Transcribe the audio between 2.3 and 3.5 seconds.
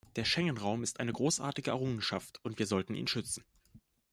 und wir sollten ihn schützen.